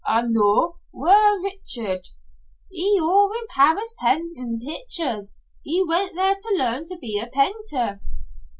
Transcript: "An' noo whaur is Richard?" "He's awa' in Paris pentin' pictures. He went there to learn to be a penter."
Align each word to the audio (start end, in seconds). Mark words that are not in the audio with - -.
"An' 0.07 0.33
noo 0.33 0.73
whaur 0.91 1.41
is 1.45 1.77
Richard?" 1.77 2.07
"He's 2.71 2.99
awa' 2.99 3.37
in 3.39 3.45
Paris 3.51 3.93
pentin' 3.99 4.59
pictures. 4.59 5.35
He 5.61 5.83
went 5.87 6.15
there 6.15 6.33
to 6.33 6.55
learn 6.57 6.87
to 6.87 6.97
be 6.97 7.19
a 7.19 7.27
penter." 7.29 7.99